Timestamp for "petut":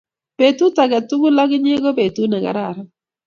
0.37-0.75, 1.97-2.29